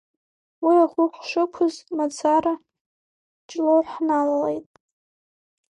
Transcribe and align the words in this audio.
Уи 0.65 0.75
ахәы 0.83 1.03
ҳшықәыз 1.17 1.75
мацара 1.95 2.53
Ҷлоу 3.49 3.81
ҳналалеит. 3.91 4.67